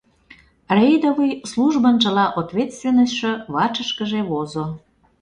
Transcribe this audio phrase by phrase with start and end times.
[0.77, 4.65] Рейдовый службын чыла ответственностьшо вачышкыже возо.